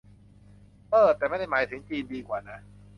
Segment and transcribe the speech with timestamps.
[0.89, 2.59] เอ้อ แต่ไม่ได้หมายถึงจีนดีกว่านะ